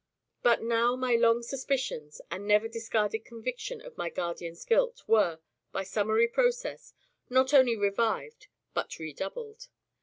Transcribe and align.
But 0.41 0.63
now 0.63 0.95
my 0.95 1.13
long 1.13 1.43
suspicions, 1.43 2.21
and 2.31 2.47
never 2.47 2.67
discarded 2.67 3.23
conviction 3.23 3.81
of 3.81 3.99
my 3.99 4.09
guardian's 4.09 4.65
guilt, 4.65 5.03
were, 5.05 5.37
by 5.71 5.83
summary 5.83 6.27
process, 6.27 6.95
not 7.29 7.53
only 7.53 7.77
revived, 7.77 8.47
but 8.73 8.97
redoubled. 8.97 9.67